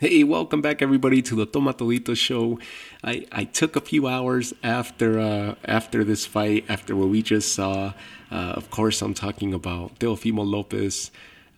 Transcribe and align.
Hey, 0.00 0.22
welcome 0.22 0.62
back 0.62 0.80
everybody 0.80 1.22
to 1.22 1.34
the 1.34 1.44
Tomatodito 1.44 2.16
show. 2.16 2.60
I, 3.02 3.26
I 3.32 3.42
took 3.42 3.74
a 3.74 3.80
few 3.80 4.06
hours 4.06 4.54
after 4.62 5.18
uh, 5.18 5.56
after 5.64 6.04
this 6.04 6.24
fight, 6.24 6.66
after 6.68 6.94
what 6.94 7.08
we 7.08 7.20
just 7.20 7.52
saw. 7.52 7.94
Uh, 8.30 8.52
of 8.54 8.70
course, 8.70 9.02
I'm 9.02 9.12
talking 9.12 9.52
about 9.52 9.98
Teofimo 9.98 10.48
Lopez 10.48 11.10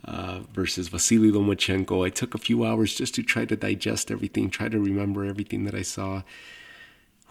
uh, 0.07 0.41
versus 0.55 0.89
Vasily 0.89 1.31
Lomachenko. 1.31 2.07
I 2.07 2.09
took 2.09 2.35
a 2.35 2.39
few 2.39 2.65
hours 2.65 2.95
just 2.95 3.15
to 3.17 3.23
try 3.23 3.45
to 3.45 3.57
digest 3.57 4.11
everything, 4.11 4.49
try 4.49 4.71
to 4.71 4.81
remember 4.81 5.27
everything 5.27 5.65
that 5.65 5.75
I 5.75 5.83
saw. 5.83 6.23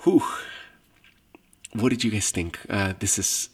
Whew. 0.03 0.21
What 1.73 1.89
did 1.89 2.03
you 2.03 2.11
guys 2.11 2.29
think? 2.29 2.59
Uh, 2.69 2.93
this 2.99 3.17
is 3.17 3.49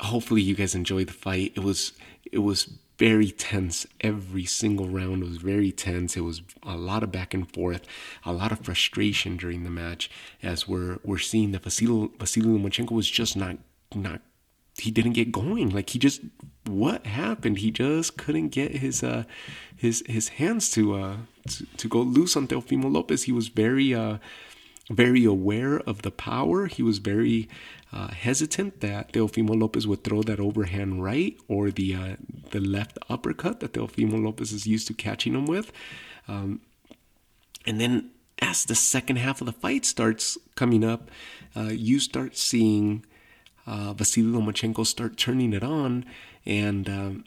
hopefully 0.00 0.42
you 0.42 0.54
guys 0.54 0.74
enjoyed 0.74 1.06
the 1.06 1.14
fight. 1.14 1.52
It 1.56 1.60
was 1.60 1.92
it 2.30 2.40
was 2.40 2.68
very 2.98 3.30
tense. 3.30 3.86
Every 4.00 4.44
single 4.44 4.88
round 4.88 5.24
was 5.24 5.38
very 5.38 5.72
tense. 5.72 6.16
It 6.16 6.22
was 6.22 6.42
a 6.62 6.76
lot 6.76 7.02
of 7.02 7.10
back 7.10 7.34
and 7.34 7.52
forth, 7.52 7.86
a 8.24 8.32
lot 8.32 8.52
of 8.52 8.60
frustration 8.60 9.36
during 9.36 9.64
the 9.64 9.70
match 9.70 10.10
as 10.42 10.68
we're 10.68 10.98
we're 11.04 11.18
seeing 11.18 11.52
that 11.52 11.62
Vasily, 11.62 12.10
Vasily 12.18 12.46
Lomachenko 12.46 12.92
was 12.92 13.10
just 13.10 13.36
not 13.36 13.58
not 13.94 14.20
he 14.78 14.90
didn't 14.90 15.12
get 15.12 15.32
going. 15.32 15.70
Like 15.70 15.90
he 15.90 15.98
just 15.98 16.20
what 16.66 17.06
happened? 17.06 17.58
He 17.58 17.70
just 17.70 18.16
couldn't 18.16 18.48
get 18.48 18.76
his 18.76 19.02
uh 19.02 19.24
his 19.76 20.02
his 20.06 20.28
hands 20.28 20.70
to 20.72 20.94
uh 20.94 21.16
to, 21.48 21.66
to 21.76 21.88
go 21.88 22.00
loose 22.00 22.36
on 22.36 22.48
Teofimo 22.48 22.92
Lopez. 22.92 23.24
He 23.24 23.32
was 23.32 23.48
very 23.48 23.94
uh 23.94 24.18
very 24.90 25.24
aware 25.24 25.78
of 25.80 26.02
the 26.02 26.10
power. 26.10 26.66
He 26.66 26.82
was 26.82 26.98
very 26.98 27.48
uh, 27.92 28.08
hesitant 28.08 28.80
that 28.80 29.12
Teofimo 29.12 29.58
Lopez 29.58 29.86
would 29.86 30.04
throw 30.04 30.22
that 30.22 30.40
overhand 30.40 31.02
right 31.02 31.36
or 31.48 31.70
the 31.70 31.94
uh, 31.94 32.16
the 32.50 32.60
left 32.60 32.98
uppercut 33.08 33.60
that 33.60 33.72
Teofimo 33.72 34.22
Lopez 34.22 34.52
is 34.52 34.66
used 34.66 34.86
to 34.88 34.94
catching 34.94 35.34
him 35.34 35.46
with. 35.46 35.72
Um, 36.28 36.60
and 37.66 37.80
then 37.80 38.10
as 38.40 38.64
the 38.64 38.74
second 38.74 39.16
half 39.16 39.40
of 39.40 39.46
the 39.46 39.52
fight 39.52 39.84
starts 39.84 40.36
coming 40.54 40.84
up, 40.84 41.10
uh, 41.56 41.70
you 41.72 41.98
start 41.98 42.36
seeing 42.36 43.04
uh, 43.66 43.94
Vasily 43.94 44.26
Lomachenko 44.26 44.86
start 44.86 45.16
turning 45.16 45.52
it 45.52 45.62
on, 45.62 46.04
and 46.44 46.88
um, 46.88 47.24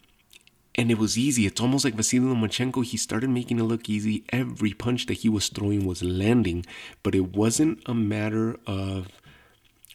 and 0.78 0.92
it 0.92 1.00
was 1.00 1.17
easy. 1.17 1.47
It's 1.47 1.59
almost 1.59 1.83
like 1.83 1.95
Vasily 1.95 2.28
Lomachenko. 2.28 2.86
He 2.86 2.97
started 2.97 3.31
making 3.31 3.59
it 3.59 3.64
look 3.64 3.89
easy. 3.89 4.23
Every 4.30 4.73
punch 4.73 5.08
that 5.08 5.16
he 5.16 5.30
was 5.30 5.50
throwing 5.50 5.86
was 5.86 6.03
landing, 6.03 6.66
but 7.02 7.16
it 7.16 7.36
wasn't 7.36 7.81
a 7.88 7.95
matter 7.95 8.58
of 8.67 9.08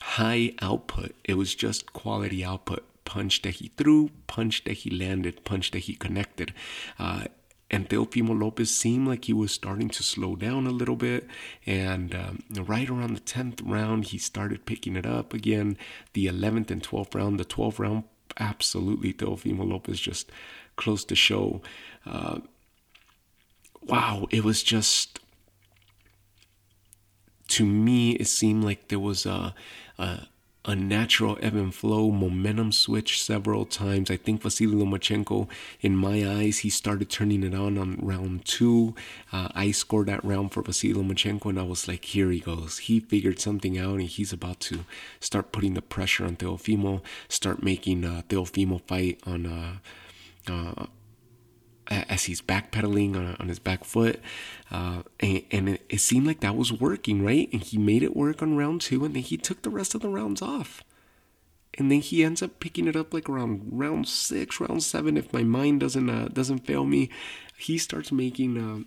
high 0.00 0.54
output. 0.60 1.14
It 1.24 1.34
was 1.34 1.54
just 1.54 1.92
quality 1.92 2.44
output. 2.44 2.84
Punch 3.04 3.42
that 3.42 3.56
he 3.56 3.68
threw, 3.76 4.10
punch 4.26 4.64
that 4.64 4.72
he 4.72 4.90
landed, 4.90 5.44
punch 5.44 5.70
that 5.70 5.80
he 5.80 5.94
connected. 5.94 6.52
Uh, 6.98 7.24
and 7.70 7.88
Teofimo 7.88 8.38
Lopez 8.38 8.76
seemed 8.76 9.08
like 9.08 9.24
he 9.24 9.32
was 9.32 9.52
starting 9.52 9.88
to 9.90 10.02
slow 10.02 10.36
down 10.36 10.66
a 10.66 10.70
little 10.70 10.96
bit. 10.96 11.26
And 11.64 12.14
um, 12.14 12.42
right 12.66 12.88
around 12.88 13.14
the 13.14 13.20
10th 13.20 13.60
round, 13.64 14.06
he 14.06 14.18
started 14.18 14.66
picking 14.66 14.96
it 14.96 15.06
up 15.06 15.32
again. 15.32 15.78
The 16.12 16.26
11th 16.26 16.70
and 16.70 16.82
12th 16.82 17.14
round, 17.14 17.40
the 17.40 17.44
12th 17.44 17.78
round, 17.78 18.04
absolutely, 18.38 19.12
Teofimo 19.12 19.68
Lopez 19.68 20.00
just 20.00 20.30
close 20.76 21.04
to 21.04 21.14
show. 21.14 21.60
Uh, 22.06 22.40
wow, 23.82 24.26
it 24.30 24.44
was 24.44 24.62
just 24.62 25.20
to 27.52 27.66
me, 27.66 28.12
it 28.12 28.26
seemed 28.28 28.64
like 28.64 28.88
there 28.88 28.98
was 28.98 29.26
a, 29.26 29.54
a, 29.98 30.20
a 30.64 30.74
natural 30.74 31.38
ebb 31.42 31.54
and 31.54 31.74
flow 31.74 32.10
momentum 32.10 32.72
switch 32.72 33.22
several 33.22 33.66
times. 33.66 34.10
I 34.10 34.16
think 34.16 34.40
Vasily 34.40 34.72
Lomachenko, 34.74 35.48
in 35.82 35.94
my 35.94 36.26
eyes, 36.26 36.60
he 36.60 36.70
started 36.70 37.10
turning 37.10 37.42
it 37.42 37.54
on 37.54 37.76
on 37.76 37.98
round 38.00 38.46
two. 38.46 38.94
Uh, 39.34 39.48
I 39.54 39.70
scored 39.70 40.06
that 40.06 40.24
round 40.24 40.52
for 40.52 40.62
Vasily 40.62 40.94
Lomachenko, 40.94 41.50
and 41.50 41.60
I 41.60 41.64
was 41.64 41.86
like, 41.86 42.06
here 42.06 42.30
he 42.30 42.40
goes. 42.40 42.78
He 42.78 43.00
figured 43.00 43.38
something 43.38 43.76
out, 43.76 43.98
and 43.98 44.08
he's 44.08 44.32
about 44.32 44.60
to 44.60 44.86
start 45.20 45.52
putting 45.52 45.74
the 45.74 45.82
pressure 45.82 46.24
on 46.24 46.36
Teofimo, 46.36 47.02
start 47.28 47.62
making 47.62 48.06
uh, 48.06 48.22
Teofimo 48.30 48.80
fight 48.80 49.20
on. 49.26 49.44
Uh, 49.44 49.76
uh, 50.48 50.86
as 51.88 52.24
he's 52.24 52.40
backpedaling 52.40 53.16
on, 53.16 53.36
on 53.38 53.48
his 53.48 53.58
back 53.58 53.84
foot. 53.84 54.20
Uh, 54.70 55.02
and, 55.20 55.42
and 55.50 55.78
it, 55.88 56.00
seemed 56.00 56.26
like 56.26 56.40
that 56.40 56.56
was 56.56 56.72
working, 56.72 57.24
right? 57.24 57.48
And 57.52 57.62
he 57.62 57.78
made 57.78 58.02
it 58.02 58.16
work 58.16 58.42
on 58.42 58.56
round 58.56 58.80
two, 58.80 59.04
and 59.04 59.14
then 59.14 59.22
he 59.22 59.36
took 59.36 59.62
the 59.62 59.70
rest 59.70 59.94
of 59.94 60.00
the 60.00 60.08
rounds 60.08 60.42
off. 60.42 60.82
And 61.78 61.90
then 61.90 62.00
he 62.00 62.22
ends 62.22 62.42
up 62.42 62.60
picking 62.60 62.86
it 62.86 62.96
up 62.96 63.14
like 63.14 63.28
around 63.28 63.68
round 63.72 64.06
six, 64.06 64.60
round 64.60 64.82
seven, 64.82 65.16
if 65.16 65.32
my 65.32 65.42
mind 65.42 65.80
doesn't 65.80 66.10
uh, 66.10 66.28
doesn't 66.28 66.66
fail 66.66 66.84
me. 66.84 67.08
He 67.56 67.78
starts 67.78 68.12
making 68.12 68.58
uh, 68.58 68.84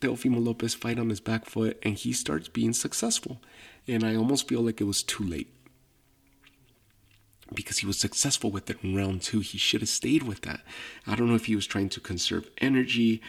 Teofimo 0.00 0.42
Lopez 0.42 0.74
fight 0.74 0.98
on 0.98 1.10
his 1.10 1.20
back 1.20 1.44
foot, 1.44 1.78
and 1.82 1.96
he 1.96 2.14
starts 2.14 2.48
being 2.48 2.72
successful. 2.72 3.42
And 3.86 4.04
I 4.04 4.16
almost 4.16 4.48
feel 4.48 4.62
like 4.62 4.80
it 4.80 4.84
was 4.84 5.02
too 5.02 5.22
late 5.22 5.52
because 7.52 7.78
he 7.78 7.86
was 7.86 7.98
successful 7.98 8.50
with 8.50 8.70
it 8.70 8.78
in 8.82 8.96
round 8.96 9.22
two. 9.22 9.40
He 9.40 9.58
should 9.58 9.80
have 9.80 9.88
stayed 9.88 10.22
with 10.22 10.42
that. 10.42 10.60
I 11.06 11.14
don't 11.14 11.28
know 11.28 11.34
if 11.34 11.46
he 11.46 11.56
was 11.56 11.66
trying 11.66 11.88
to 11.90 12.00
conserve 12.00 12.50
energy. 12.58 13.20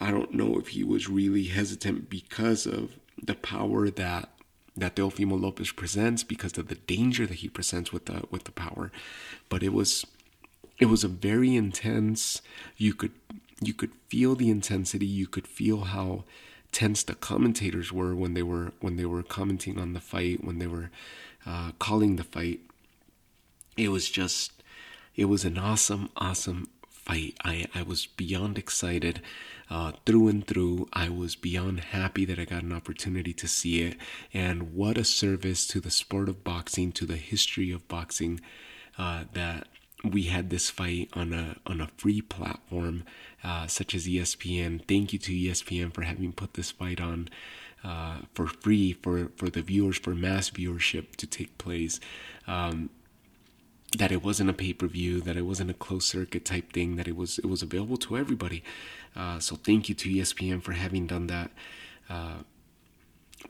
I 0.00 0.10
don't 0.10 0.34
know 0.34 0.58
if 0.58 0.68
he 0.68 0.82
was 0.82 1.08
really 1.08 1.44
hesitant 1.44 2.08
because 2.10 2.66
of 2.66 2.92
the 3.22 3.34
power 3.34 3.90
that 3.90 4.28
that 4.74 4.96
Teofimo 4.96 5.38
Lopez 5.38 5.70
presents, 5.70 6.24
because 6.24 6.56
of 6.56 6.68
the 6.68 6.76
danger 6.76 7.26
that 7.26 7.36
he 7.36 7.48
presents 7.48 7.92
with 7.92 8.06
the 8.06 8.22
with 8.30 8.44
the 8.44 8.52
power. 8.52 8.90
But 9.48 9.62
it 9.62 9.72
was 9.72 10.06
it 10.78 10.86
was 10.86 11.04
a 11.04 11.08
very 11.08 11.54
intense. 11.54 12.40
You 12.76 12.94
could 12.94 13.12
you 13.60 13.74
could 13.74 13.92
feel 14.08 14.34
the 14.34 14.50
intensity. 14.50 15.06
You 15.06 15.26
could 15.26 15.46
feel 15.46 15.82
how 15.82 16.24
tense 16.72 17.02
the 17.02 17.14
commentators 17.14 17.92
were 17.92 18.14
when 18.14 18.34
they 18.34 18.42
were 18.42 18.72
when 18.80 18.96
they 18.96 19.06
were 19.06 19.22
commenting 19.22 19.78
on 19.78 19.92
the 19.92 20.00
fight, 20.00 20.42
when 20.42 20.58
they 20.58 20.66
were 20.66 20.90
uh, 21.46 21.72
calling 21.78 22.16
the 22.16 22.24
fight 22.24 22.60
it 23.76 23.88
was 23.88 24.10
just 24.10 24.62
it 25.16 25.26
was 25.26 25.44
an 25.44 25.58
awesome 25.58 26.10
awesome 26.16 26.68
fight 26.88 27.34
i 27.44 27.66
i 27.74 27.82
was 27.82 28.06
beyond 28.06 28.58
excited 28.58 29.20
uh, 29.70 29.92
through 30.04 30.28
and 30.28 30.46
through 30.46 30.88
i 30.92 31.08
was 31.08 31.34
beyond 31.34 31.80
happy 31.80 32.24
that 32.24 32.38
i 32.38 32.44
got 32.44 32.62
an 32.62 32.72
opportunity 32.72 33.32
to 33.32 33.48
see 33.48 33.82
it 33.82 33.96
and 34.32 34.74
what 34.74 34.98
a 34.98 35.04
service 35.04 35.66
to 35.66 35.80
the 35.80 35.90
sport 35.90 36.28
of 36.28 36.44
boxing 36.44 36.92
to 36.92 37.06
the 37.06 37.16
history 37.16 37.70
of 37.70 37.86
boxing 37.88 38.40
uh, 38.98 39.24
that 39.32 39.66
we 40.04 40.24
had 40.24 40.50
this 40.50 40.70
fight 40.70 41.08
on 41.14 41.32
a 41.32 41.56
on 41.66 41.80
a 41.80 41.90
free 41.96 42.20
platform 42.20 43.04
uh, 43.44 43.66
such 43.66 43.94
as 43.94 44.06
ESPN. 44.06 44.86
Thank 44.86 45.12
you 45.12 45.18
to 45.20 45.32
ESPN 45.32 45.92
for 45.92 46.02
having 46.02 46.32
put 46.32 46.54
this 46.54 46.70
fight 46.70 47.00
on 47.00 47.28
uh, 47.84 48.18
for 48.34 48.46
free 48.46 48.92
for 48.92 49.30
for 49.36 49.48
the 49.48 49.62
viewers 49.62 49.98
for 49.98 50.14
mass 50.14 50.50
viewership 50.50 51.16
to 51.16 51.26
take 51.26 51.56
place. 51.58 52.00
Um, 52.46 52.90
that 53.98 54.12
it 54.12 54.22
wasn't 54.22 54.50
a 54.50 54.52
pay 54.52 54.72
per 54.72 54.86
view, 54.86 55.20
that 55.20 55.36
it 55.36 55.42
wasn't 55.42 55.70
a 55.70 55.74
closed 55.74 56.08
circuit 56.08 56.44
type 56.44 56.72
thing, 56.72 56.96
that 56.96 57.08
it 57.08 57.16
was 57.16 57.38
it 57.38 57.46
was 57.46 57.62
available 57.62 57.96
to 57.98 58.16
everybody. 58.16 58.62
Uh, 59.14 59.38
so 59.38 59.56
thank 59.56 59.88
you 59.88 59.94
to 59.94 60.08
ESPN 60.08 60.62
for 60.62 60.72
having 60.72 61.06
done 61.06 61.26
that. 61.26 61.50
Uh, 62.08 62.38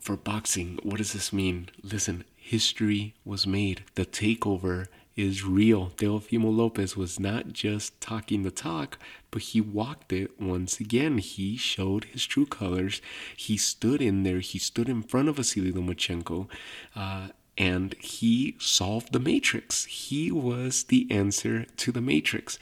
for 0.00 0.16
boxing, 0.16 0.78
what 0.82 0.98
does 0.98 1.12
this 1.12 1.32
mean? 1.32 1.68
Listen, 1.82 2.24
history 2.36 3.14
was 3.24 3.46
made. 3.46 3.84
The 3.94 4.06
takeover 4.06 4.86
is 5.16 5.44
real. 5.44 5.90
Teofimo 5.90 6.54
Lopez 6.54 6.96
was 6.96 7.20
not 7.20 7.52
just 7.52 8.00
talking 8.00 8.42
the 8.42 8.50
talk, 8.50 8.98
but 9.30 9.42
he 9.42 9.60
walked 9.60 10.12
it 10.12 10.40
once 10.40 10.80
again. 10.80 11.18
He 11.18 11.56
showed 11.56 12.04
his 12.04 12.24
true 12.24 12.46
colors. 12.46 13.02
He 13.36 13.56
stood 13.56 14.00
in 14.00 14.22
there. 14.22 14.40
He 14.40 14.58
stood 14.58 14.88
in 14.88 15.02
front 15.02 15.28
of 15.28 15.36
Vasily 15.36 15.72
Lomachenko. 15.72 16.48
Uh, 16.96 17.28
and 17.58 17.94
he 17.94 18.56
solved 18.58 19.12
the 19.12 19.20
matrix. 19.20 19.84
He 19.84 20.30
was 20.32 20.84
the 20.84 21.06
answer 21.10 21.66
to 21.76 21.92
the 21.92 22.00
matrix. 22.00 22.58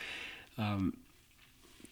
Um, 0.59 0.97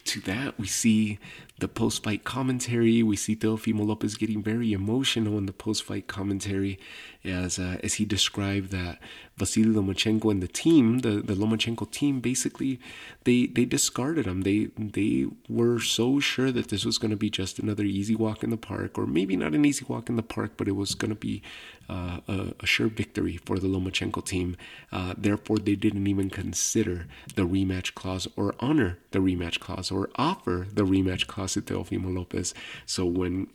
to 0.05 0.21
that, 0.21 0.59
we 0.59 0.67
see 0.67 1.19
the 1.59 1.67
post 1.67 2.03
fight 2.03 2.23
commentary. 2.23 3.03
We 3.03 3.15
see 3.15 3.35
Teofimo 3.35 3.85
Lopez 3.85 4.15
getting 4.15 4.41
very 4.41 4.73
emotional 4.73 5.37
in 5.37 5.45
the 5.45 5.53
post 5.53 5.83
fight 5.83 6.07
commentary 6.07 6.79
as 7.23 7.59
uh, 7.59 7.77
as 7.83 7.95
he 7.95 8.05
described 8.05 8.71
that 8.71 8.99
Vasily 9.37 9.73
Lomachenko 9.73 10.31
and 10.31 10.43
the 10.43 10.47
team, 10.47 10.99
the, 10.99 11.21
the 11.21 11.33
Lomachenko 11.33 11.89
team, 11.91 12.19
basically 12.19 12.79
they 13.23 13.45
they 13.45 13.65
discarded 13.65 14.25
him. 14.25 14.41
They 14.41 14.69
they 14.77 15.27
were 15.47 15.79
so 15.79 16.19
sure 16.19 16.51
that 16.51 16.69
this 16.69 16.85
was 16.85 16.97
going 16.97 17.11
to 17.11 17.17
be 17.17 17.29
just 17.29 17.59
another 17.59 17.83
easy 17.83 18.15
walk 18.15 18.43
in 18.43 18.49
the 18.49 18.57
park, 18.57 18.97
or 18.97 19.05
maybe 19.05 19.35
not 19.35 19.53
an 19.53 19.65
easy 19.65 19.85
walk 19.87 20.09
in 20.09 20.15
the 20.15 20.23
park, 20.23 20.53
but 20.57 20.67
it 20.67 20.75
was 20.75 20.95
going 20.95 21.09
to 21.09 21.15
be 21.15 21.41
uh, 21.89 22.19
a, 22.27 22.53
a, 22.59 22.65
sure 22.65 22.87
victory 22.87 23.37
for 23.37 23.57
the 23.57 23.67
Lomachenko 23.67 24.23
team. 24.23 24.55
Uh, 24.91 25.15
therefore, 25.17 25.57
they 25.57 25.75
didn't 25.75 26.05
even 26.05 26.29
consider 26.29 27.07
the 27.35 27.41
rematch 27.41 27.95
clause 27.95 28.27
or 28.35 28.53
honor 28.59 28.99
the 29.11 29.19
rematch 29.19 29.59
clause 29.59 29.89
or 29.89 30.09
offer 30.15 30.67
the 30.71 30.83
rematch 30.83 31.25
clause 31.27 31.48
Teofimo 31.55 32.13
Lopez. 32.15 32.53
So 32.85 33.05
when 33.05 33.47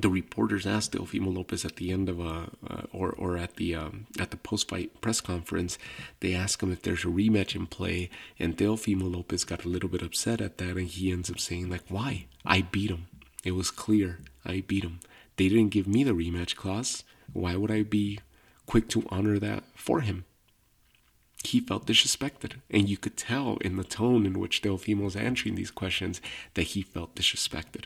the 0.00 0.08
reporters 0.08 0.66
asked 0.66 0.92
Teofimo 0.92 1.34
Lopez 1.34 1.64
at 1.64 1.76
the 1.76 1.90
end 1.90 2.08
of 2.08 2.20
a 2.20 2.50
uh, 2.68 2.82
or 2.92 3.10
or 3.10 3.36
at 3.36 3.56
the 3.56 3.74
um, 3.74 4.06
at 4.18 4.30
the 4.30 4.36
post 4.36 4.68
fight 4.68 5.00
press 5.00 5.20
conference, 5.20 5.78
they 6.20 6.34
ask 6.34 6.62
him 6.62 6.72
if 6.72 6.82
there's 6.82 7.04
a 7.04 7.08
rematch 7.08 7.54
in 7.54 7.66
play, 7.66 8.10
and 8.38 8.56
Teofimo 8.56 9.12
Lopez 9.12 9.44
got 9.44 9.64
a 9.64 9.68
little 9.68 9.88
bit 9.88 10.02
upset 10.02 10.40
at 10.40 10.58
that, 10.58 10.76
and 10.76 10.88
he 10.88 11.10
ends 11.10 11.30
up 11.30 11.40
saying 11.40 11.68
like, 11.68 11.84
"Why? 11.88 12.26
I 12.44 12.62
beat 12.62 12.90
him. 12.90 13.06
It 13.44 13.52
was 13.52 13.70
clear 13.70 14.20
I 14.44 14.62
beat 14.66 14.84
him. 14.84 15.00
They 15.36 15.48
didn't 15.48 15.70
give 15.70 15.86
me 15.86 16.04
the 16.04 16.12
rematch 16.12 16.56
clause. 16.56 17.04
Why 17.32 17.56
would 17.56 17.70
I 17.70 17.82
be 17.82 18.20
quick 18.66 18.88
to 18.90 19.06
honor 19.10 19.38
that 19.38 19.64
for 19.74 20.00
him? 20.00 20.24
He 21.44 21.60
felt 21.60 21.86
disrespected, 21.86 22.54
and 22.70 22.88
you 22.88 22.96
could 22.96 23.16
tell 23.16 23.58
in 23.58 23.76
the 23.76 23.84
tone 23.84 24.26
in 24.26 24.38
which 24.38 24.60
Teofimo 24.60 25.04
was 25.04 25.16
answering 25.16 25.54
these 25.54 25.70
questions 25.70 26.20
that 26.54 26.64
he 26.64 26.82
felt 26.82 27.14
disrespected. 27.14 27.84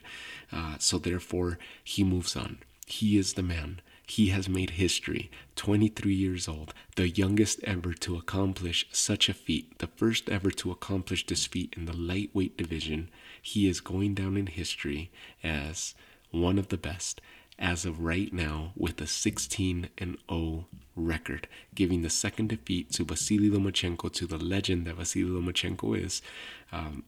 Uh, 0.50 0.76
so 0.78 0.98
therefore, 0.98 1.58
he 1.84 2.02
moves 2.02 2.34
on. 2.34 2.58
He 2.86 3.18
is 3.18 3.34
the 3.34 3.42
man. 3.42 3.80
He 4.06 4.28
has 4.28 4.48
made 4.48 4.70
history. 4.70 5.30
23 5.56 6.12
years 6.12 6.48
old, 6.48 6.74
the 6.96 7.08
youngest 7.08 7.60
ever 7.64 7.92
to 7.94 8.16
accomplish 8.16 8.86
such 8.90 9.28
a 9.28 9.34
feat, 9.34 9.78
the 9.78 9.86
first 9.86 10.28
ever 10.28 10.50
to 10.50 10.70
accomplish 10.70 11.26
this 11.26 11.46
feat 11.46 11.74
in 11.76 11.84
the 11.84 11.96
lightweight 11.96 12.56
division. 12.56 13.10
He 13.40 13.68
is 13.68 13.80
going 13.80 14.14
down 14.14 14.36
in 14.36 14.46
history 14.48 15.10
as 15.42 15.94
one 16.30 16.58
of 16.58 16.68
the 16.68 16.78
best 16.78 17.20
as 17.58 17.84
of 17.84 18.00
right 18.00 18.32
now 18.32 18.72
with 18.76 19.00
a 19.00 19.06
16 19.06 19.88
and 19.98 20.18
0 20.30 20.66
record, 20.96 21.48
giving 21.74 22.02
the 22.02 22.10
second 22.10 22.48
defeat 22.48 22.92
to 22.92 23.04
Vasily 23.04 23.48
Lomachenko, 23.48 24.12
to 24.12 24.26
the 24.26 24.38
legend 24.38 24.86
that 24.86 24.96
Vasily 24.96 25.28
Lomachenko 25.28 25.98
is. 26.02 26.22
Um, 26.70 27.04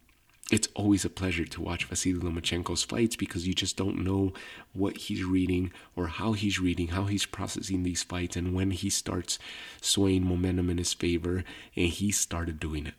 it's 0.51 0.69
always 0.75 1.07
a 1.07 1.11
pleasure 1.11 1.47
to 1.47 1.63
watch 1.63 1.87
Vasily 1.87 2.21
Lomachenko's 2.21 2.83
fights 2.83 3.17
because 3.17 3.47
you 3.47 3.55
just 3.55 3.77
don't 3.77 4.05
know 4.05 4.35
what 4.75 4.97
he's 4.99 5.25
reading 5.25 5.73
or 5.97 6.09
how 6.09 6.33
he's 6.33 6.61
reading, 6.61 6.89
how 6.89 7.05
he's 7.05 7.25
processing 7.25 7.83
these 7.83 8.03
fights, 8.03 8.37
and 8.37 8.55
when 8.55 8.71
he 8.71 8.91
starts 8.91 9.39
swaying 9.81 10.27
momentum 10.27 10.69
in 10.69 10.77
his 10.77 10.93
favor. 10.93 11.45
And 11.75 11.89
he 11.89 12.13
started 12.13 12.61
doing 12.61 12.87
it. 12.87 12.95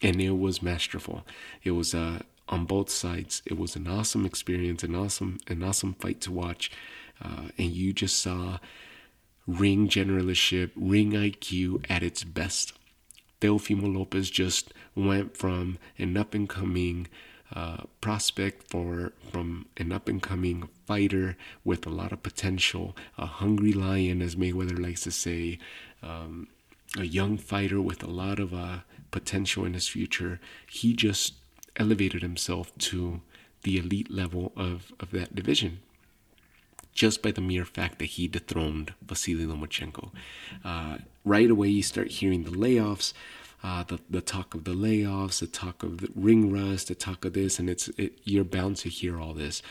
And 0.00 0.20
it 0.20 0.30
was 0.30 0.62
masterful. 0.62 1.26
It 1.64 1.72
was 1.72 1.94
uh, 1.94 2.20
on 2.48 2.64
both 2.64 2.90
sides. 2.90 3.42
It 3.44 3.58
was 3.58 3.76
an 3.76 3.86
awesome 3.86 4.24
experience, 4.24 4.82
an 4.82 4.94
awesome, 4.94 5.38
an 5.48 5.62
awesome 5.62 5.94
fight 5.94 6.20
to 6.22 6.32
watch. 6.32 6.70
Uh, 7.22 7.48
and 7.58 7.70
you 7.70 7.92
just 7.92 8.20
saw 8.20 8.58
ring 9.46 9.88
generalship, 9.88 10.72
ring 10.76 11.12
IQ 11.12 11.84
at 11.88 12.02
its 12.02 12.24
best. 12.24 12.72
Teofimo 13.40 13.94
Lopez 13.94 14.30
just 14.30 14.72
went 14.94 15.36
from 15.36 15.78
an 15.98 16.16
up 16.16 16.34
and 16.34 16.48
coming 16.48 17.06
uh, 17.54 17.82
prospect 18.00 18.68
for 18.68 19.12
from 19.30 19.66
an 19.76 19.92
up 19.92 20.08
and 20.08 20.20
coming 20.20 20.68
fighter 20.84 21.36
with 21.64 21.86
a 21.86 21.90
lot 21.90 22.12
of 22.12 22.22
potential, 22.22 22.96
a 23.16 23.26
hungry 23.26 23.72
lion, 23.72 24.20
as 24.20 24.34
Mayweather 24.34 24.78
likes 24.78 25.02
to 25.02 25.10
say, 25.10 25.58
um, 26.02 26.48
a 26.98 27.04
young 27.04 27.38
fighter 27.38 27.80
with 27.80 28.02
a 28.02 28.10
lot 28.10 28.40
of 28.40 28.52
uh, 28.52 28.78
potential 29.10 29.64
in 29.64 29.74
his 29.74 29.86
future. 29.86 30.40
He 30.68 30.92
just 30.94 31.34
elevated 31.76 32.22
himself 32.22 32.76
to 32.78 33.20
the 33.62 33.78
elite 33.78 34.10
level 34.10 34.52
of, 34.56 34.92
of 35.00 35.10
that 35.10 35.34
division 35.34 35.80
just 36.96 37.22
by 37.22 37.30
the 37.30 37.40
mere 37.40 37.64
fact 37.64 37.98
that 37.98 38.06
he 38.06 38.26
dethroned 38.26 38.94
Vasily 39.02 39.44
Lomachenko. 39.44 40.10
Uh, 40.64 40.98
right 41.24 41.50
away, 41.50 41.68
you 41.68 41.82
start 41.82 42.08
hearing 42.08 42.42
the 42.44 42.50
layoffs, 42.50 43.12
uh, 43.62 43.84
the 43.84 44.00
the 44.10 44.22
talk 44.22 44.54
of 44.54 44.64
the 44.64 44.72
layoffs, 44.72 45.40
the 45.40 45.46
talk 45.46 45.82
of 45.82 45.98
the 45.98 46.08
ring 46.16 46.50
rust, 46.50 46.88
the 46.88 46.94
talk 46.94 47.24
of 47.24 47.34
this, 47.34 47.58
and 47.58 47.70
it's 47.70 47.88
it, 47.98 48.18
you're 48.24 48.44
bound 48.44 48.76
to 48.78 48.88
hear 48.88 49.20
all 49.20 49.34
this. 49.34 49.62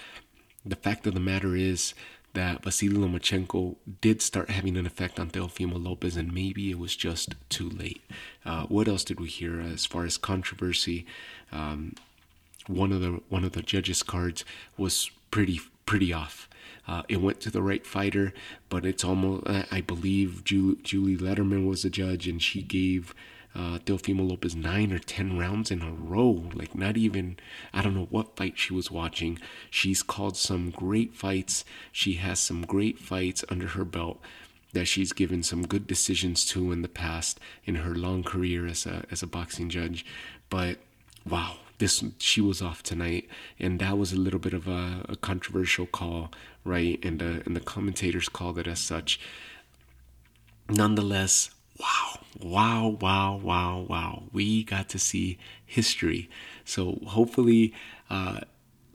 The 0.64 0.76
fact 0.76 1.06
of 1.08 1.14
the 1.14 1.20
matter 1.20 1.56
is 1.56 1.94
that 2.36 2.64
Vasily 2.64 2.96
Lomachenko 2.96 3.76
did 4.02 4.22
start 4.22 4.50
having 4.50 4.78
an 4.78 4.86
effect 4.86 5.20
on 5.20 5.32
Teofimo 5.32 5.84
Lopez, 5.84 6.16
and 6.16 6.34
maybe 6.34 6.70
it 6.70 6.80
was 6.80 6.96
just 6.96 7.36
too 7.50 7.70
late. 7.70 8.02
Uh, 8.46 8.64
what 8.66 8.88
else 8.88 9.04
did 9.04 9.20
we 9.20 9.28
hear 9.28 9.60
as 9.60 9.86
far 9.86 10.06
as 10.06 10.18
controversy? 10.18 11.06
Um, 11.52 11.96
one 12.68 12.92
of 12.92 13.02
the 13.02 13.22
one 13.30 13.44
of 13.44 13.52
the 13.52 13.62
judges' 13.62 14.04
cards 14.04 14.46
was 14.78 15.12
pretty 15.32 15.60
pretty 15.86 16.14
off. 16.14 16.48
Uh, 16.88 17.02
it 17.10 17.22
went 17.22 17.40
to 17.42 17.50
the 17.50 17.64
right 17.64 17.86
fighter, 17.86 18.32
but 18.70 18.86
it's 18.86 19.04
almost, 19.04 19.44
I 19.48 19.82
believe 19.82 20.44
Julie, 20.44 20.78
Julie 20.84 21.18
Lederman 21.18 21.68
was 21.68 21.82
the 21.82 21.90
judge, 21.90 22.28
and 22.28 22.40
she 22.40 22.62
gave 22.62 23.14
uh, 23.56 23.80
Teofimo 23.80 24.28
Lopez 24.28 24.56
nine 24.56 24.92
or 24.92 25.00
ten 25.00 25.38
rounds 25.38 25.72
in 25.72 25.82
a 25.82 25.92
row. 25.92 26.50
Like, 26.54 26.76
not 26.76 26.98
even, 26.98 27.38
I 27.74 27.82
don't 27.82 27.96
know 27.96 28.08
what 28.10 28.36
fight 28.36 28.60
she 28.60 28.74
was 28.74 28.92
watching. 28.92 29.40
She's 29.70 30.04
called 30.04 30.38
some 30.38 30.70
great 30.70 31.16
fights. 31.16 31.64
She 31.92 32.14
has 32.14 32.40
some 32.40 32.64
great 32.64 33.00
fights 33.00 33.46
under 33.50 33.68
her 33.70 33.86
belt 33.86 34.20
that 34.74 34.86
she's 34.86 35.14
given 35.14 35.42
some 35.42 35.66
good 35.66 35.88
decisions 35.88 36.44
to 36.46 36.74
in 36.74 36.82
the 36.82 36.90
past 36.90 37.40
in 37.64 37.76
her 37.76 37.96
long 37.96 38.24
career 38.24 38.68
as 38.68 38.86
a, 38.86 39.06
as 39.10 39.24
a 39.24 39.28
boxing 39.28 39.70
judge. 39.70 40.06
But 40.50 40.80
wow, 41.26 41.56
this 41.78 42.04
she 42.20 42.42
was 42.42 42.62
off 42.62 42.84
tonight, 42.84 43.30
and 43.58 43.80
that 43.80 43.98
was 43.98 44.12
a 44.12 44.18
little 44.20 44.40
bit 44.40 44.54
of 44.54 44.68
a, 44.68 45.06
a 45.08 45.16
controversial 45.16 45.86
call, 45.86 46.30
right? 46.66 47.00
And 47.04 47.22
uh, 47.22 47.42
and 47.46 47.56
the 47.56 47.62
commentators 47.62 48.28
called 48.30 48.60
it 48.60 48.68
as 48.68 48.80
such. 48.80 49.20
Nonetheless, 50.70 51.52
wow, 51.80 52.20
wow, 52.40 52.98
wow, 53.00 53.36
wow, 53.38 53.86
wow, 53.88 54.24
we 54.32 54.64
got 54.64 54.90
to 54.90 55.00
see 55.00 55.38
history. 55.66 56.30
So 56.64 57.00
hopefully. 57.06 57.74
Uh, 58.10 58.42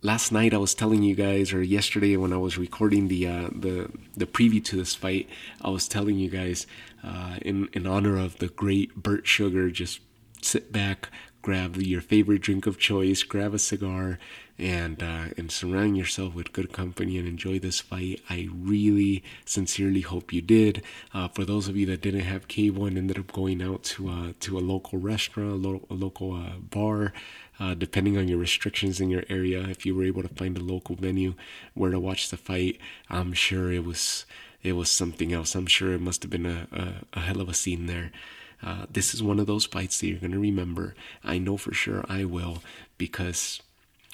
last 0.02 0.32
night 0.32 0.54
I 0.54 0.58
was 0.58 0.74
telling 0.74 1.02
you 1.02 1.14
guys, 1.14 1.52
or 1.52 1.62
yesterday 1.62 2.16
when 2.16 2.32
I 2.32 2.36
was 2.38 2.56
recording 2.56 3.08
the 3.08 3.26
uh, 3.26 3.48
the 3.52 3.90
the 4.16 4.26
preview 4.26 4.64
to 4.64 4.76
this 4.76 4.94
fight, 4.94 5.28
I 5.60 5.70
was 5.70 5.88
telling 5.88 6.16
you 6.16 6.30
guys 6.30 6.66
uh, 7.04 7.36
in 7.42 7.68
in 7.72 7.86
honor 7.86 8.18
of 8.18 8.38
the 8.38 8.48
great 8.48 8.94
Bert 8.94 9.26
Sugar, 9.26 9.70
just 9.70 10.00
sit 10.42 10.72
back, 10.72 11.10
grab 11.42 11.76
your 11.76 12.00
favorite 12.00 12.42
drink 12.42 12.66
of 12.66 12.78
choice, 12.78 13.22
grab 13.22 13.54
a 13.54 13.58
cigar, 13.58 14.18
and 14.58 15.02
uh, 15.02 15.28
and 15.38 15.50
surround 15.50 15.96
yourself 15.96 16.34
with 16.34 16.52
good 16.52 16.72
company 16.72 17.16
and 17.16 17.26
enjoy 17.26 17.58
this 17.58 17.80
fight. 17.80 18.20
I 18.28 18.48
really 18.52 19.24
sincerely 19.44 20.02
hope 20.02 20.32
you 20.32 20.42
did. 20.42 20.82
Uh, 21.14 21.28
for 21.28 21.44
those 21.44 21.66
of 21.66 21.76
you 21.76 21.86
that 21.86 22.02
didn't 22.02 22.20
have 22.20 22.48
cable 22.48 22.84
and 22.86 22.98
ended 22.98 23.18
up 23.18 23.32
going 23.32 23.62
out 23.62 23.82
to 23.84 24.08
uh, 24.08 24.32
to 24.40 24.58
a 24.58 24.60
local 24.60 24.98
restaurant, 24.98 25.52
a, 25.52 25.54
lo- 25.54 25.86
a 25.88 25.94
local 25.94 26.34
uh, 26.34 26.58
bar, 26.58 27.12
uh, 27.58 27.74
depending 27.74 28.18
on 28.18 28.28
your 28.28 28.38
restrictions 28.38 29.00
in 29.00 29.08
your 29.10 29.24
area, 29.28 29.62
if 29.62 29.86
you 29.86 29.94
were 29.94 30.04
able 30.04 30.22
to 30.22 30.28
find 30.28 30.58
a 30.58 30.62
local 30.62 30.94
venue 30.94 31.34
where 31.74 31.90
to 31.90 31.98
watch 31.98 32.28
the 32.28 32.36
fight, 32.36 32.78
I'm 33.08 33.32
sure 33.32 33.72
it 33.72 33.84
was 33.84 34.26
it 34.62 34.72
was 34.72 34.90
something 34.90 35.32
else. 35.32 35.54
I'm 35.54 35.66
sure 35.66 35.94
it 35.94 36.02
must 36.02 36.22
have 36.22 36.30
been 36.30 36.46
a, 36.46 36.66
a, 36.72 37.18
a 37.18 37.20
hell 37.20 37.40
of 37.40 37.48
a 37.48 37.54
scene 37.54 37.86
there. 37.86 38.12
Uh, 38.62 38.86
this 38.90 39.14
is 39.14 39.22
one 39.22 39.38
of 39.38 39.46
those 39.46 39.66
fights 39.66 40.00
that 40.00 40.06
you're 40.08 40.18
going 40.18 40.32
to 40.32 40.38
remember. 40.38 40.94
I 41.24 41.38
know 41.38 41.56
for 41.56 41.72
sure 41.72 42.04
I 42.08 42.24
will 42.24 42.62
because 42.98 43.60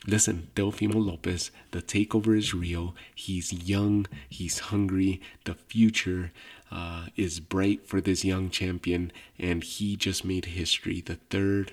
Listen, 0.06 0.48
Teofimo 0.54 1.04
Lopez, 1.04 1.50
the 1.72 1.82
takeover 1.82 2.38
is 2.38 2.54
real. 2.54 2.94
He's 3.12 3.52
young, 3.52 4.06
he's 4.28 4.61
hungry. 4.61 5.21
The 5.44 5.54
future 5.54 6.30
uh, 6.71 7.06
is 7.16 7.40
bright 7.40 7.88
for 7.88 8.00
this 8.00 8.25
young 8.25 8.49
champion, 8.50 9.11
and 9.37 9.64
he 9.64 9.97
just 9.97 10.25
made 10.25 10.44
history. 10.44 11.00
The 11.00 11.16
third 11.16 11.73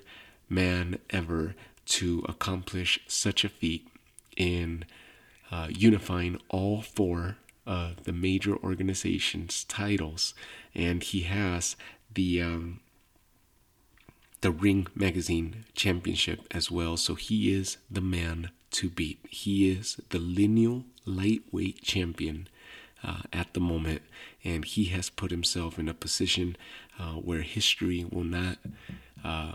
man 0.49 0.97
ever 1.11 1.53
to 1.85 2.25
accomplish 2.27 2.99
such 3.07 3.43
a 3.43 3.49
feat 3.49 3.87
in 4.35 4.85
uh, 5.51 5.67
unifying 5.69 6.39
all 6.49 6.81
four 6.81 7.37
of 7.67 8.03
the 8.05 8.13
major 8.13 8.55
organizations' 8.57 9.63
titles, 9.65 10.33
and 10.73 11.03
he 11.03 11.21
has 11.21 11.75
the 12.13 12.41
um, 12.41 12.79
the 14.41 14.51
Ring 14.51 14.87
Magazine 14.93 15.65
Championship 15.73 16.41
as 16.51 16.69
well. 16.69 16.97
So 16.97 17.15
he 17.15 17.53
is 17.53 17.77
the 17.89 18.01
man 18.01 18.51
to 18.71 18.89
beat. 18.89 19.19
He 19.29 19.69
is 19.69 20.01
the 20.09 20.19
lineal 20.19 20.83
lightweight 21.05 21.81
champion 21.81 22.47
uh, 23.03 23.21
at 23.31 23.53
the 23.53 23.59
moment, 23.59 24.01
and 24.43 24.65
he 24.65 24.85
has 24.85 25.09
put 25.09 25.31
himself 25.31 25.79
in 25.79 25.87
a 25.87 25.93
position 25.93 26.57
uh, 26.99 27.13
where 27.13 27.41
history 27.41 28.05
will 28.09 28.23
not 28.23 28.57
uh, 29.23 29.53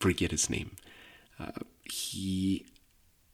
forget 0.00 0.30
his 0.30 0.48
name. 0.48 0.72
Uh, 1.38 1.50
he 1.84 2.64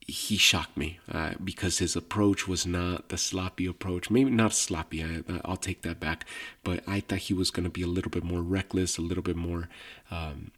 he 0.09 0.37
shocked 0.37 0.77
me 0.77 0.99
uh, 1.11 1.33
because 1.43 1.79
his 1.79 1.95
approach 1.95 2.47
was 2.47 2.65
not 2.65 3.09
the 3.09 3.17
sloppy 3.17 3.65
approach. 3.65 4.09
Maybe 4.09 4.29
not 4.31 4.53
sloppy. 4.53 5.03
I, 5.03 5.21
will 5.47 5.57
take 5.57 5.81
that 5.83 5.99
back. 5.99 6.25
But 6.63 6.83
I 6.87 6.99
thought 6.99 7.19
he 7.19 7.33
was 7.33 7.51
going 7.51 7.63
to 7.63 7.69
be 7.69 7.81
a 7.81 7.87
little 7.87 8.11
bit 8.11 8.23
more 8.23 8.41
reckless, 8.41 8.97
a 8.97 9.01
little 9.01 9.23
bit 9.23 9.35
more, 9.35 9.69
um, 10.11 10.51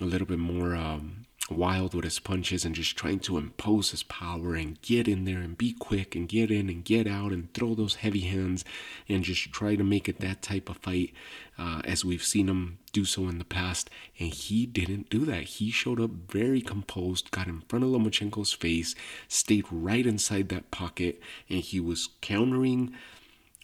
a 0.00 0.04
little 0.04 0.26
bit 0.26 0.38
more 0.38 0.74
um, 0.74 1.26
wild 1.50 1.94
with 1.94 2.04
his 2.04 2.18
punches, 2.18 2.64
and 2.64 2.74
just 2.74 2.96
trying 2.96 3.20
to 3.20 3.36
impose 3.36 3.90
his 3.90 4.02
power 4.02 4.54
and 4.54 4.80
get 4.80 5.06
in 5.06 5.24
there 5.24 5.40
and 5.40 5.58
be 5.58 5.72
quick 5.72 6.14
and 6.14 6.28
get 6.28 6.50
in 6.50 6.70
and 6.70 6.84
get 6.84 7.06
out 7.06 7.32
and 7.32 7.52
throw 7.52 7.74
those 7.74 7.96
heavy 7.96 8.20
hands 8.20 8.64
and 9.08 9.24
just 9.24 9.52
try 9.52 9.76
to 9.76 9.84
make 9.84 10.08
it 10.08 10.20
that 10.20 10.40
type 10.40 10.68
of 10.68 10.78
fight 10.78 11.12
uh, 11.58 11.82
as 11.84 12.04
we've 12.04 12.24
seen 12.24 12.48
him 12.48 12.78
do 12.92 13.04
so 13.04 13.28
in 13.28 13.38
the 13.38 13.44
past. 13.44 13.90
And 14.18 14.32
he 14.32 14.64
didn't 14.64 15.10
do 15.10 15.24
that. 15.26 15.44
He 15.44 15.70
showed 15.70 16.00
up 16.00 16.10
very 16.30 16.62
composed, 16.62 17.30
got 17.30 17.46
in 17.46 17.62
front 17.68 17.84
of 17.84 17.90
Lomachenko's 17.90 18.52
face, 18.52 18.94
stayed 19.28 19.66
right 19.70 20.06
inside 20.06 20.48
that 20.48 20.70
pocket, 20.70 21.20
and 21.48 21.60
he 21.60 21.80
was 21.80 22.08
countering. 22.20 22.94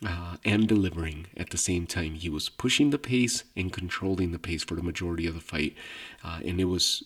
Uh, 0.02 0.36
and 0.46 0.66
delivering 0.66 1.26
at 1.36 1.50
the 1.50 1.58
same 1.58 1.86
time. 1.86 2.14
He 2.14 2.30
was 2.30 2.48
pushing 2.48 2.88
the 2.88 2.96
pace 2.96 3.44
and 3.54 3.70
controlling 3.70 4.32
the 4.32 4.38
pace 4.38 4.64
for 4.64 4.74
the 4.74 4.82
majority 4.82 5.26
of 5.26 5.34
the 5.34 5.42
fight, 5.42 5.74
uh, 6.24 6.40
and 6.42 6.58
it 6.58 6.64
was 6.64 7.04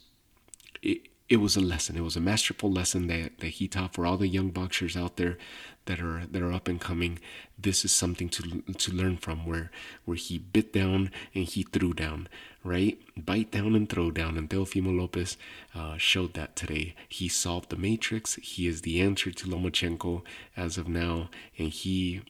it, 0.84 1.08
it 1.28 1.36
was 1.38 1.56
a 1.56 1.60
lesson. 1.60 1.96
It 1.96 2.02
was 2.02 2.16
a 2.16 2.20
masterful 2.20 2.70
lesson 2.70 3.06
that, 3.06 3.38
that 3.38 3.48
he 3.48 3.66
taught 3.66 3.94
for 3.94 4.04
all 4.04 4.18
the 4.18 4.28
young 4.28 4.50
boxers 4.50 4.96
out 4.96 5.16
there 5.16 5.38
that 5.86 6.00
are 6.00 6.26
that 6.26 6.42
are 6.42 6.52
up 6.52 6.68
and 6.68 6.80
coming. 6.80 7.18
This 7.58 7.84
is 7.84 7.92
something 7.92 8.28
to 8.30 8.62
to 8.72 8.92
learn 8.92 9.16
from 9.16 9.46
where 9.46 9.70
where 10.04 10.16
he 10.16 10.38
bit 10.38 10.72
down 10.72 11.10
and 11.34 11.44
he 11.44 11.62
threw 11.62 11.94
down, 11.94 12.28
right? 12.62 12.98
Bite 13.16 13.50
down 13.50 13.74
and 13.74 13.88
throw 13.88 14.10
down. 14.10 14.36
And 14.36 14.48
Teofimo 14.48 14.96
Lopez 14.96 15.36
uh, 15.74 15.96
showed 15.96 16.34
that 16.34 16.56
today. 16.56 16.94
He 17.08 17.28
solved 17.28 17.70
the 17.70 17.76
matrix. 17.76 18.34
He 18.36 18.66
is 18.66 18.82
the 18.82 19.00
answer 19.00 19.30
to 19.30 19.46
Lomachenko 19.46 20.22
as 20.56 20.76
of 20.76 20.88
now, 20.88 21.30
and 21.58 21.68
he 21.70 22.22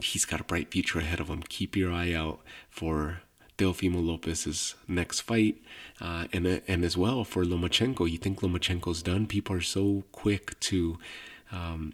he's 0.00 0.24
got 0.24 0.40
a 0.40 0.44
bright 0.44 0.72
future 0.72 0.98
ahead 0.98 1.20
of 1.20 1.28
him. 1.28 1.42
Keep 1.42 1.76
your 1.76 1.92
eye 1.92 2.12
out 2.12 2.40
for 2.68 3.20
Teofimo 3.58 4.04
Lopez's 4.04 4.74
next 4.88 5.20
fight, 5.20 5.56
uh, 6.00 6.26
and 6.32 6.46
and 6.66 6.84
as 6.84 6.96
well 6.96 7.24
for 7.24 7.44
Lomachenko. 7.44 8.10
You 8.10 8.18
think 8.18 8.40
Lomachenko's 8.40 9.02
done? 9.02 9.26
People 9.26 9.56
are 9.56 9.60
so 9.60 10.04
quick 10.12 10.58
to 10.60 10.98
um, 11.50 11.92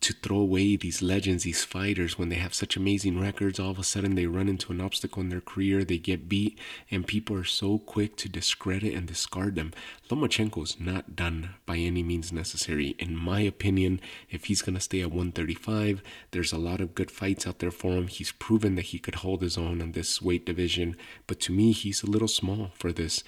to 0.00 0.12
throw 0.12 0.38
away 0.38 0.76
these 0.76 1.02
legends, 1.02 1.44
these 1.44 1.64
fighters, 1.64 2.18
when 2.18 2.28
they 2.28 2.36
have 2.36 2.54
such 2.54 2.76
amazing 2.76 3.20
records. 3.20 3.58
All 3.58 3.70
of 3.70 3.78
a 3.78 3.84
sudden, 3.84 4.14
they 4.14 4.26
run 4.26 4.48
into 4.48 4.72
an 4.72 4.80
obstacle 4.80 5.22
in 5.22 5.28
their 5.28 5.40
career, 5.40 5.84
they 5.84 5.98
get 5.98 6.28
beat, 6.28 6.58
and 6.90 7.06
people 7.06 7.36
are 7.36 7.44
so 7.44 7.78
quick 7.78 8.16
to 8.16 8.28
discredit 8.28 8.94
and 8.94 9.06
discard 9.06 9.54
them. 9.54 9.72
Lomachenko 10.10 10.62
is 10.62 10.76
not 10.78 11.16
done 11.16 11.54
by 11.66 11.76
any 11.76 12.02
means 12.02 12.32
necessary. 12.32 12.94
In 12.98 13.16
my 13.16 13.40
opinion, 13.40 14.00
if 14.30 14.46
he's 14.46 14.62
going 14.62 14.74
to 14.74 14.80
stay 14.80 15.00
at 15.00 15.10
135, 15.10 16.02
there's 16.30 16.52
a 16.52 16.58
lot 16.58 16.80
of 16.80 16.94
good 16.94 17.10
fights 17.10 17.46
out 17.46 17.58
there 17.58 17.70
for 17.70 17.92
him. 17.92 18.08
He's 18.08 18.32
proven 18.32 18.74
that 18.74 18.86
he 18.86 18.98
could 18.98 19.16
hold 19.16 19.42
his 19.42 19.56
own 19.56 19.80
in 19.80 19.92
this 19.92 20.20
weight 20.20 20.46
division, 20.46 20.96
but 21.26 21.40
to 21.40 21.52
me, 21.52 21.72
he's 21.72 22.02
a 22.02 22.10
little 22.10 22.28
small 22.28 22.70
for 22.74 22.92
this 22.92 23.24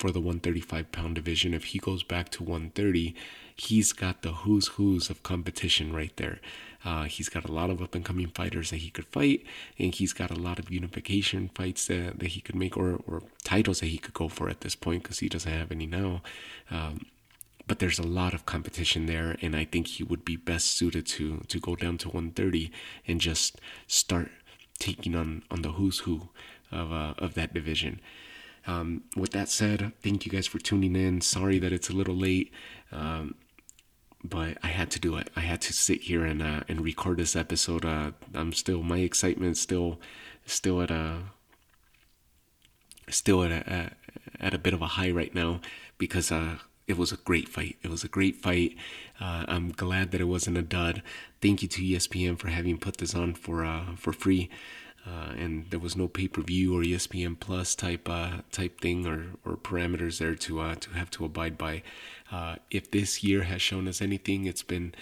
for 0.00 0.10
the 0.10 0.18
135 0.18 0.90
pound 0.92 1.14
division. 1.14 1.52
If 1.52 1.64
he 1.64 1.78
goes 1.78 2.02
back 2.02 2.30
to 2.30 2.42
130, 2.42 3.14
he's 3.60 3.92
got 3.92 4.22
the 4.22 4.32
who's 4.32 4.68
who's 4.68 5.10
of 5.10 5.22
competition 5.22 5.92
right 5.92 6.16
there. 6.16 6.40
Uh, 6.82 7.04
he's 7.04 7.28
got 7.28 7.44
a 7.44 7.52
lot 7.52 7.68
of 7.68 7.82
up 7.82 7.94
and 7.94 8.04
coming 8.04 8.28
fighters 8.28 8.70
that 8.70 8.78
he 8.78 8.88
could 8.88 9.04
fight, 9.06 9.44
and 9.78 9.94
he's 9.94 10.14
got 10.14 10.30
a 10.30 10.40
lot 10.40 10.58
of 10.58 10.70
unification 10.70 11.50
fights 11.54 11.86
that, 11.86 12.18
that 12.18 12.28
he 12.28 12.40
could 12.40 12.54
make 12.54 12.76
or, 12.76 13.00
or 13.06 13.22
titles 13.44 13.80
that 13.80 13.86
he 13.88 13.98
could 13.98 14.14
go 14.14 14.28
for 14.28 14.48
at 14.48 14.62
this 14.62 14.74
point 14.74 15.02
because 15.02 15.18
he 15.18 15.28
doesn't 15.28 15.52
have 15.52 15.70
any 15.70 15.86
now. 15.86 16.22
Um, 16.70 17.04
but 17.66 17.80
there's 17.80 17.98
a 17.98 18.06
lot 18.06 18.32
of 18.32 18.46
competition 18.46 19.04
there, 19.04 19.36
and 19.42 19.54
I 19.54 19.66
think 19.66 19.88
he 19.88 20.02
would 20.02 20.24
be 20.24 20.36
best 20.36 20.68
suited 20.76 21.06
to 21.08 21.44
to 21.46 21.60
go 21.60 21.76
down 21.76 21.98
to 21.98 22.08
130 22.08 22.72
and 23.06 23.20
just 23.20 23.60
start 23.86 24.30
taking 24.78 25.14
on 25.14 25.42
on 25.50 25.60
the 25.62 25.72
who's 25.72 26.00
who 26.00 26.30
of 26.72 26.90
uh, 26.92 27.14
of 27.18 27.34
that 27.34 27.52
division. 27.52 28.00
Um, 28.66 29.04
with 29.16 29.32
that 29.32 29.48
said, 29.48 29.92
thank 30.02 30.26
you 30.26 30.32
guys 30.32 30.46
for 30.46 30.58
tuning 30.58 30.96
in. 30.96 31.20
Sorry 31.20 31.58
that 31.58 31.72
it's 31.72 31.90
a 31.90 31.94
little 31.94 32.16
late. 32.16 32.52
Um, 32.92 33.34
but 34.22 34.58
I 34.62 34.68
had 34.68 34.90
to 34.92 35.00
do 35.00 35.16
it. 35.16 35.30
I 35.34 35.40
had 35.40 35.60
to 35.62 35.72
sit 35.72 36.02
here 36.02 36.24
and 36.24 36.42
uh, 36.42 36.60
and 36.68 36.82
record 36.82 37.18
this 37.18 37.36
episode. 37.36 37.84
Uh, 37.84 38.12
I'm 38.34 38.52
still 38.52 38.82
my 38.82 38.98
excitement 38.98 39.56
still 39.56 39.98
still 40.46 40.82
at 40.82 40.90
a 40.90 41.22
still 43.08 43.42
at 43.42 43.50
a, 43.50 43.92
at 44.40 44.54
a 44.54 44.58
bit 44.58 44.74
of 44.74 44.82
a 44.82 44.86
high 44.86 45.10
right 45.10 45.34
now 45.34 45.60
because 45.98 46.30
uh, 46.30 46.58
it 46.86 46.96
was 46.96 47.12
a 47.12 47.16
great 47.16 47.48
fight. 47.48 47.76
It 47.82 47.90
was 47.90 48.04
a 48.04 48.08
great 48.08 48.36
fight. 48.36 48.76
Uh, 49.20 49.44
I'm 49.48 49.70
glad 49.70 50.10
that 50.10 50.20
it 50.20 50.24
wasn't 50.24 50.58
a 50.58 50.62
dud. 50.62 51.02
Thank 51.40 51.62
you 51.62 51.68
to 51.68 51.82
ESPN 51.82 52.38
for 52.38 52.48
having 52.48 52.78
put 52.78 52.98
this 52.98 53.14
on 53.14 53.34
for 53.34 53.64
uh, 53.64 53.96
for 53.96 54.12
free. 54.12 54.50
Uh, 55.06 55.32
and 55.38 55.70
there 55.70 55.80
was 55.80 55.96
no 55.96 56.06
pay 56.08 56.28
per 56.28 56.42
view 56.42 56.76
or 56.76 56.82
ESPN 56.82 57.38
Plus 57.38 57.74
type 57.74 58.08
uh, 58.08 58.42
type 58.52 58.80
thing 58.80 59.06
or, 59.06 59.28
or 59.44 59.56
parameters 59.56 60.18
there 60.18 60.34
to 60.34 60.60
uh, 60.60 60.74
to 60.74 60.90
have 60.90 61.10
to 61.10 61.24
abide 61.24 61.56
by. 61.56 61.82
Uh, 62.30 62.56
if 62.70 62.90
this 62.90 63.24
year 63.24 63.44
has 63.44 63.62
shown 63.62 63.88
us 63.88 64.02
anything, 64.02 64.44
it's 64.44 64.62
been 64.62 64.94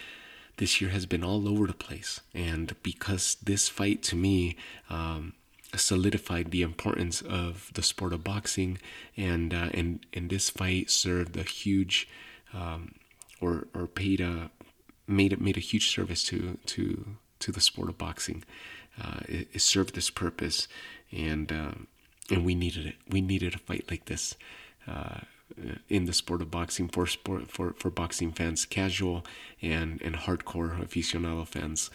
this 0.57 0.81
year 0.81 0.91
has 0.91 1.07
been 1.07 1.25
all 1.25 1.49
over 1.49 1.67
the 1.67 1.75
place, 1.75 2.21
and 2.33 2.81
because 2.83 3.37
this 3.43 3.69
fight 3.69 4.03
to 4.05 4.17
me 4.17 4.57
um, 4.89 5.33
solidified 5.75 6.51
the 6.51 6.63
importance 6.63 7.21
of 7.23 7.71
the 7.75 7.83
sport 7.83 8.13
of 8.13 8.23
boxing, 8.23 8.79
and 9.17 9.53
uh, 9.53 9.69
and 9.75 10.07
and 10.13 10.31
this 10.31 10.49
fight 10.49 10.91
served 10.91 11.37
a 11.37 11.43
huge 11.43 12.09
um, 12.55 12.95
or 13.41 13.67
or 13.75 13.89
paid 13.89 14.21
a 14.21 14.51
made 15.09 15.41
made 15.41 15.57
a 15.57 15.61
huge 15.61 15.91
service 15.91 16.23
to 16.23 16.59
to 16.67 17.17
to 17.41 17.53
the 17.53 17.61
sport 17.61 17.89
of 17.89 17.99
boxing 17.99 18.45
uh, 19.03 19.21
it, 19.29 19.49
it, 19.53 19.61
served 19.61 19.95
this 19.95 20.11
purpose, 20.11 20.69
and 21.13 21.53
um, 21.53 21.87
and 22.31 22.45
we 22.45 22.55
needed 22.55 22.87
it. 22.87 22.97
We 23.09 23.21
needed 23.21 23.55
a 23.55 23.59
fight 23.59 23.87
like 23.91 24.07
this 24.07 24.35
uh, 24.87 25.21
in 25.89 26.07
the 26.07 26.13
sport 26.13 26.43
of 26.43 26.51
boxing 26.51 26.89
for 26.89 27.07
sport 27.07 27.51
for, 27.51 27.75
for 27.79 27.91
boxing 27.91 28.33
fans, 28.33 28.65
casual 28.65 29.25
and 29.63 30.01
and 30.03 30.17
hardcore 30.17 30.81
aficionado 30.81 31.47
fans. 31.47 31.91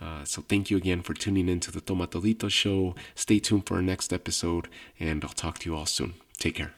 Uh, 0.00 0.24
so 0.24 0.42
thank 0.42 0.70
you 0.70 0.76
again 0.76 1.00
for 1.02 1.14
tuning 1.14 1.48
in 1.48 1.58
to 1.60 1.70
the 1.70 1.80
Tomatodito 1.80 2.50
show. 2.50 2.94
Stay 3.14 3.38
tuned 3.38 3.66
for 3.66 3.76
our 3.76 3.82
next 3.82 4.12
episode, 4.12 4.68
and 5.00 5.24
I'll 5.24 5.30
talk 5.30 5.58
to 5.60 5.70
you 5.70 5.76
all 5.76 5.86
soon. 5.86 6.14
Take 6.38 6.56
care. 6.56 6.74